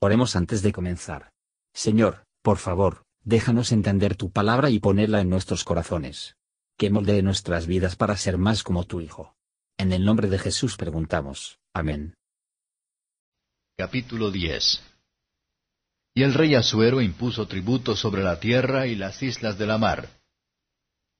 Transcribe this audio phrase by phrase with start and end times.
[0.00, 1.32] Oremos antes de comenzar.
[1.72, 6.36] Señor, por favor, déjanos entender tu palabra y ponerla en nuestros corazones.
[6.76, 9.34] Que moldee nuestras vidas para ser más como tu Hijo.
[9.78, 11.58] En el nombre de Jesús preguntamos.
[11.72, 12.14] Amén.
[13.78, 14.82] Capítulo 10
[16.14, 20.08] Y el rey Asuero impuso tributo sobre la tierra y las islas de la mar.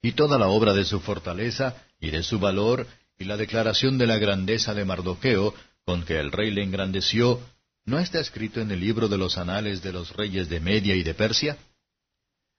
[0.02, 2.86] Y toda la obra de su fortaleza, y de su valor,
[3.18, 5.54] y la declaración de la grandeza de Mardoqueo,
[5.84, 7.40] con que el rey le engrandeció,
[7.86, 11.04] ¿no está escrito en el libro de los anales de los reyes de Media y
[11.04, 11.56] de Persia?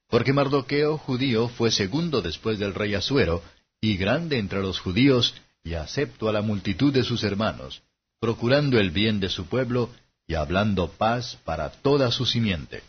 [0.08, 3.42] Porque Mardoqueo judío fue segundo después del rey Asuero,
[3.80, 7.82] y grande entre los judíos, y acepto a la multitud de sus hermanos,
[8.18, 9.90] procurando el bien de su pueblo,
[10.26, 12.82] y hablando paz para toda su simiente.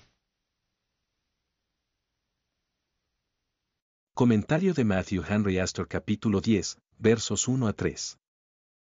[4.14, 8.18] Comentario de Matthew Henry Astor capítulo 10, versos 1 a 3.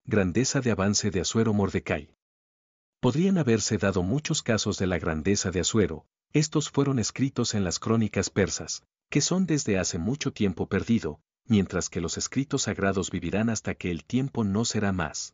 [0.05, 2.09] Grandeza de avance de Asuero Mordecai.
[3.01, 7.79] Podrían haberse dado muchos casos de la grandeza de Asuero, estos fueron escritos en las
[7.79, 13.49] crónicas persas, que son desde hace mucho tiempo perdido, mientras que los escritos sagrados vivirán
[13.49, 15.33] hasta que el tiempo no será más.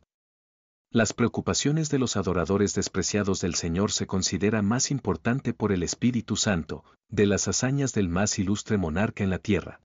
[0.90, 6.36] Las preocupaciones de los adoradores despreciados del Señor se considera más importante por el Espíritu
[6.36, 9.82] Santo, de las hazañas del más ilustre monarca en la tierra.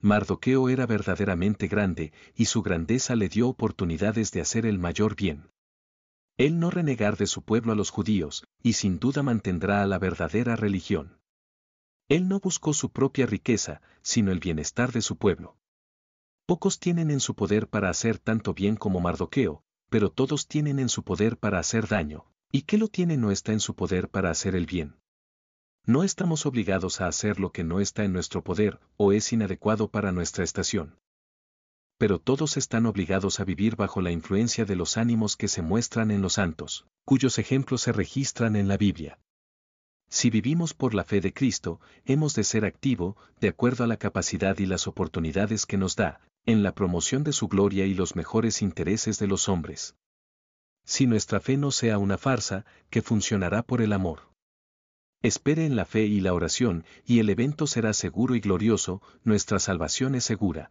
[0.00, 5.50] Mardoqueo era verdaderamente grande, y su grandeza le dio oportunidades de hacer el mayor bien.
[6.36, 9.98] Él no renegar de su pueblo a los judíos, y sin duda mantendrá a la
[9.98, 11.18] verdadera religión.
[12.08, 15.56] Él no buscó su propia riqueza, sino el bienestar de su pueblo.
[16.44, 20.90] Pocos tienen en su poder para hacer tanto bien como Mardoqueo, pero todos tienen en
[20.90, 24.30] su poder para hacer daño, y que lo tiene no está en su poder para
[24.30, 24.96] hacer el bien.
[25.86, 29.90] No estamos obligados a hacer lo que no está en nuestro poder, o es inadecuado
[29.90, 30.98] para nuestra estación
[31.98, 36.10] pero todos están obligados a vivir bajo la influencia de los ánimos que se muestran
[36.10, 39.18] en los santos, cuyos ejemplos se registran en la Biblia.
[40.08, 43.96] Si vivimos por la fe de Cristo, hemos de ser activo, de acuerdo a la
[43.96, 48.14] capacidad y las oportunidades que nos da, en la promoción de su gloria y los
[48.14, 49.96] mejores intereses de los hombres.
[50.84, 54.30] Si nuestra fe no sea una farsa, que funcionará por el amor.
[55.22, 59.58] Espere en la fe y la oración, y el evento será seguro y glorioso, nuestra
[59.58, 60.70] salvación es segura